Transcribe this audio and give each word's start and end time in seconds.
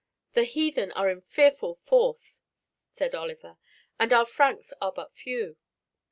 "The 0.33 0.45
heathen 0.45 0.91
are 0.93 1.11
in 1.11 1.21
fearful 1.21 1.75
force," 1.75 2.39
said 2.89 3.13
Oliver, 3.13 3.59
"and 3.99 4.11
our 4.11 4.25
Franks 4.25 4.73
are 4.81 4.91
but 4.91 5.13
few. 5.13 5.57